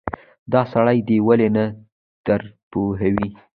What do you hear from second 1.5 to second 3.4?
نه درپوهوې.